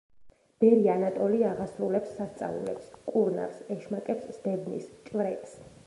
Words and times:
ბერი 0.63 0.87
ანატოლი 0.93 1.41
აღასრულებს 1.49 2.15
სასწაულებს, 2.21 2.89
კურნავს, 3.13 3.63
ეშმაკებს 3.79 4.29
სდევნის, 4.39 4.91
ჭვრეტს. 5.13 5.59